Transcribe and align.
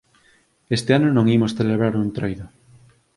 Este 0.77 0.91
ano 0.97 1.07
non 1.11 1.29
imos 1.35 1.55
clebrar 1.57 1.93
o 1.95 2.03
Entroido 2.07 2.45